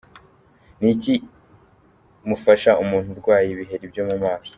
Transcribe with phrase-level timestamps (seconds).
[0.81, 1.13] Ni iki
[2.27, 4.49] mufasha umuntu urwaye ibiheri byo mu maso?.